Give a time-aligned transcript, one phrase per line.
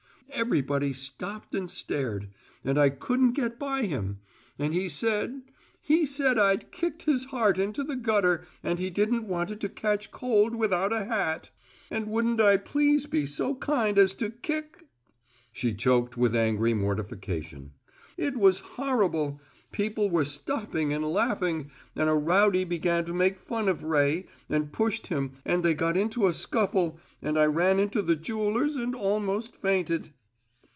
[0.33, 2.29] Everybody stopped and stared;
[2.63, 4.19] and I couldn't get by him.
[4.57, 5.41] And he said
[5.81, 9.69] he said I'd kicked his heart into the gutter and he didn't want it to
[9.69, 11.51] catch cold without a hat!
[11.91, 14.87] And wouldn't I please be so kind as to kick"
[15.51, 17.73] She choked with angry mortification.
[18.17, 19.41] "It was horrible!
[19.73, 24.71] People were stopping and laughing, and a rowdy began to make fun of Ray, and
[24.73, 28.95] pushed him, and they got into a scuffle, and I ran into the jeweller's and
[28.95, 30.13] almost fainted."